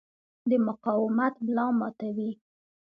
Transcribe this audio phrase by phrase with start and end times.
[0.49, 2.31] د مقاومت ملا ماتوي.